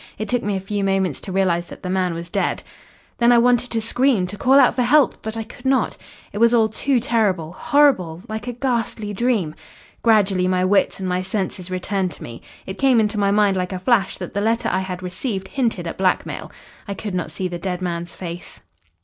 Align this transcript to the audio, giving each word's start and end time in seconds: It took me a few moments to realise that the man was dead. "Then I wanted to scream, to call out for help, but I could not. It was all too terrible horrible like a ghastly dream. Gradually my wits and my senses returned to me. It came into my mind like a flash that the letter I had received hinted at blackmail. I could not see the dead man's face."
It 0.17 0.27
took 0.29 0.41
me 0.41 0.57
a 0.57 0.59
few 0.59 0.83
moments 0.83 1.21
to 1.21 1.31
realise 1.31 1.65
that 1.65 1.83
the 1.83 1.87
man 1.91 2.15
was 2.15 2.27
dead. 2.27 2.63
"Then 3.19 3.31
I 3.31 3.37
wanted 3.37 3.69
to 3.69 3.79
scream, 3.79 4.25
to 4.25 4.35
call 4.35 4.59
out 4.59 4.73
for 4.73 4.81
help, 4.81 5.21
but 5.21 5.37
I 5.37 5.43
could 5.43 5.63
not. 5.63 5.95
It 6.33 6.39
was 6.39 6.55
all 6.55 6.69
too 6.69 6.99
terrible 6.99 7.53
horrible 7.53 8.23
like 8.27 8.47
a 8.47 8.53
ghastly 8.53 9.13
dream. 9.13 9.53
Gradually 10.01 10.47
my 10.47 10.65
wits 10.65 10.99
and 10.99 11.07
my 11.07 11.21
senses 11.21 11.69
returned 11.69 12.11
to 12.13 12.23
me. 12.23 12.41
It 12.65 12.79
came 12.79 12.99
into 12.99 13.19
my 13.19 13.29
mind 13.29 13.55
like 13.57 13.73
a 13.73 13.77
flash 13.77 14.17
that 14.17 14.33
the 14.33 14.41
letter 14.41 14.69
I 14.69 14.79
had 14.79 15.03
received 15.03 15.49
hinted 15.49 15.85
at 15.85 15.99
blackmail. 15.99 16.51
I 16.87 16.95
could 16.95 17.13
not 17.13 17.29
see 17.29 17.47
the 17.47 17.59
dead 17.59 17.79
man's 17.79 18.15
face." 18.15 18.61